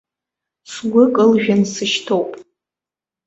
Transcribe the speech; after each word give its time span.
Сгәы 0.71 1.03
кылжәан 1.15 1.61
сышьҭоуп. 1.73 2.31